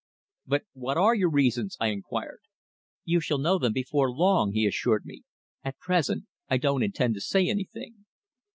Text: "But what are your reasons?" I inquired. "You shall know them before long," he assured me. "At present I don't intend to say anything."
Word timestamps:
"But 0.47 0.63
what 0.73 0.97
are 0.97 1.13
your 1.13 1.29
reasons?" 1.29 1.77
I 1.79 1.89
inquired. 1.89 2.39
"You 3.05 3.19
shall 3.19 3.37
know 3.37 3.59
them 3.59 3.71
before 3.71 4.09
long," 4.11 4.51
he 4.51 4.65
assured 4.65 5.05
me. 5.05 5.21
"At 5.63 5.77
present 5.77 6.25
I 6.49 6.57
don't 6.57 6.81
intend 6.81 7.13
to 7.13 7.21
say 7.21 7.47
anything." 7.47 8.03